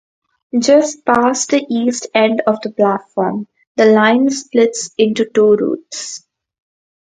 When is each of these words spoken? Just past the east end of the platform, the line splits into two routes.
Just 0.57 1.05
past 1.05 1.51
the 1.51 1.63
east 1.69 2.07
end 2.15 2.41
of 2.47 2.59
the 2.63 2.71
platform, 2.71 3.47
the 3.75 3.85
line 3.85 4.31
splits 4.31 4.89
into 4.97 5.25
two 5.31 5.53
routes. 5.55 6.25